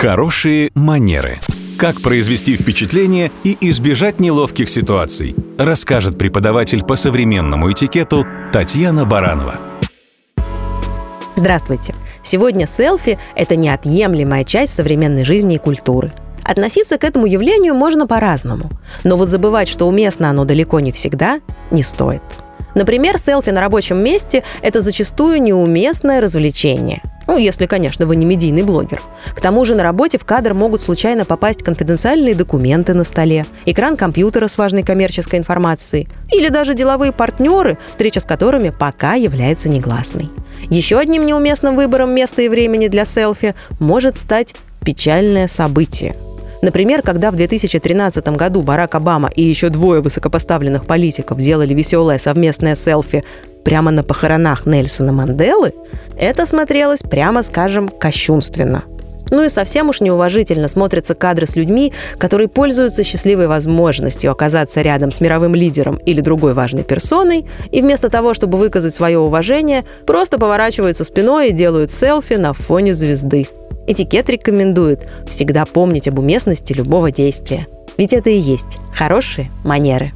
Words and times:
Хорошие 0.00 0.70
манеры. 0.74 1.36
Как 1.76 2.00
произвести 2.00 2.56
впечатление 2.56 3.30
и 3.44 3.54
избежать 3.60 4.18
неловких 4.18 4.70
ситуаций, 4.70 5.34
расскажет 5.58 6.16
преподаватель 6.16 6.82
по 6.82 6.96
современному 6.96 7.70
этикету 7.70 8.26
Татьяна 8.50 9.04
Баранова. 9.04 9.60
Здравствуйте! 11.36 11.94
Сегодня 12.22 12.66
селфи– 12.66 13.18
это 13.36 13.56
неотъемлемая 13.56 14.44
часть 14.44 14.72
современной 14.72 15.24
жизни 15.24 15.56
и 15.56 15.58
культуры. 15.58 16.14
Относиться 16.44 16.96
к 16.96 17.04
этому 17.04 17.26
явлению 17.26 17.74
можно 17.74 18.06
по-разному, 18.06 18.70
но 19.04 19.18
вот 19.18 19.28
забывать, 19.28 19.68
что 19.68 19.86
уместно 19.86 20.30
оно 20.30 20.46
далеко 20.46 20.80
не 20.80 20.92
всегда, 20.92 21.40
не 21.70 21.82
стоит. 21.82 22.22
Например, 22.74 23.18
селфи 23.18 23.50
на 23.50 23.60
рабочем 23.60 23.98
месте– 23.98 24.42
это 24.62 24.80
зачастую 24.80 25.42
неуместное 25.42 26.20
развлечение– 26.20 27.02
ну, 27.30 27.38
если, 27.38 27.66
конечно, 27.66 28.06
вы 28.06 28.16
не 28.16 28.26
медийный 28.26 28.64
блогер. 28.64 29.00
К 29.36 29.40
тому 29.40 29.64
же 29.64 29.76
на 29.76 29.84
работе 29.84 30.18
в 30.18 30.24
кадр 30.24 30.52
могут 30.52 30.80
случайно 30.80 31.24
попасть 31.24 31.62
конфиденциальные 31.62 32.34
документы 32.34 32.92
на 32.92 33.04
столе, 33.04 33.46
экран 33.66 33.96
компьютера 33.96 34.48
с 34.48 34.58
важной 34.58 34.82
коммерческой 34.82 35.38
информацией 35.38 36.08
или 36.32 36.48
даже 36.48 36.74
деловые 36.74 37.12
партнеры, 37.12 37.78
встреча 37.88 38.18
с 38.18 38.24
которыми 38.24 38.70
пока 38.70 39.14
является 39.14 39.68
негласной. 39.68 40.28
Еще 40.70 40.98
одним 40.98 41.24
неуместным 41.24 41.76
выбором 41.76 42.12
места 42.12 42.42
и 42.42 42.48
времени 42.48 42.88
для 42.88 43.04
селфи 43.04 43.54
может 43.78 44.16
стать 44.16 44.56
печальное 44.84 45.46
событие– 45.46 46.16
Например, 46.62 47.02
когда 47.02 47.30
в 47.30 47.36
2013 47.36 48.26
году 48.36 48.62
Барак 48.62 48.94
Обама 48.94 49.30
и 49.34 49.42
еще 49.42 49.70
двое 49.70 50.00
высокопоставленных 50.00 50.86
политиков 50.86 51.38
делали 51.38 51.72
веселое 51.72 52.18
совместное 52.18 52.76
селфи 52.76 53.24
прямо 53.64 53.90
на 53.90 54.02
похоронах 54.02 54.66
Нельсона 54.66 55.12
Манделы, 55.12 55.72
это 56.18 56.44
смотрелось, 56.46 57.00
прямо 57.02 57.42
скажем, 57.42 57.88
кощунственно. 57.88 58.84
Ну 59.30 59.44
и 59.44 59.48
совсем 59.48 59.88
уж 59.88 60.00
неуважительно 60.00 60.66
смотрятся 60.66 61.14
кадры 61.14 61.46
с 61.46 61.54
людьми, 61.56 61.92
которые 62.18 62.48
пользуются 62.48 63.04
счастливой 63.04 63.46
возможностью 63.46 64.30
оказаться 64.30 64.82
рядом 64.82 65.12
с 65.12 65.20
мировым 65.20 65.54
лидером 65.54 65.96
или 66.04 66.20
другой 66.20 66.52
важной 66.52 66.82
персоной, 66.82 67.46
и 67.70 67.80
вместо 67.80 68.10
того, 68.10 68.34
чтобы 68.34 68.58
выказать 68.58 68.94
свое 68.94 69.18
уважение, 69.18 69.84
просто 70.04 70.38
поворачиваются 70.38 71.04
спиной 71.04 71.50
и 71.50 71.52
делают 71.52 71.92
селфи 71.92 72.34
на 72.34 72.52
фоне 72.52 72.92
звезды. 72.92 73.46
Этикет 73.90 74.30
рекомендует 74.30 75.08
всегда 75.26 75.64
помнить 75.66 76.06
об 76.06 76.20
уместности 76.20 76.72
любого 76.72 77.10
действия. 77.10 77.66
Ведь 77.98 78.12
это 78.12 78.30
и 78.30 78.38
есть 78.38 78.78
хорошие 78.94 79.50
манеры. 79.64 80.12